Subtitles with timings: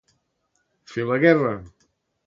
[0.93, 1.57] Fer la guerra.